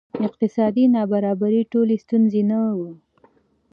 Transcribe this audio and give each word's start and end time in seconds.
اقتصادي 0.27 0.85
نابرابري 0.95 1.61
ټولې 1.71 1.95
ستونزې 2.03 2.41
نه 2.49 2.59
وه. 2.77 2.91